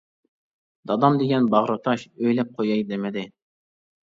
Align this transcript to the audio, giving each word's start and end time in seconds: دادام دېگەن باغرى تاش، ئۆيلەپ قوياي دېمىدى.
دادام 0.91 1.15
دېگەن 1.21 1.45
باغرى 1.51 1.75
تاش، 1.89 2.07
ئۆيلەپ 2.21 2.49
قوياي 2.57 2.83
دېمىدى. 2.89 3.27